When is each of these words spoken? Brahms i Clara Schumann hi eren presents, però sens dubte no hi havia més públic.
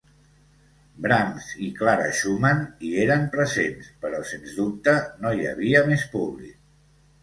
Brahms 1.05 1.49
i 1.65 1.69
Clara 1.81 2.07
Schumann 2.21 2.65
hi 2.87 2.91
eren 3.05 3.29
presents, 3.37 3.95
però 4.03 4.25
sens 4.35 4.59
dubte 4.59 4.99
no 5.25 5.39
hi 5.41 5.51
havia 5.55 5.89
més 5.95 6.13
públic. 6.21 6.63